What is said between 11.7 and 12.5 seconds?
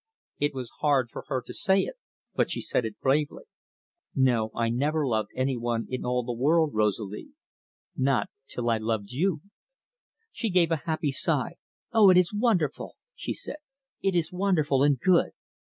"Oh, it is